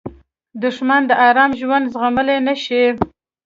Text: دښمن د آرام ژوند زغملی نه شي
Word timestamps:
دښمن 0.63 1.01
د 1.07 1.11
آرام 1.27 1.51
ژوند 1.59 1.85
زغملی 1.93 2.37
نه 2.47 2.55
شي 2.63 2.83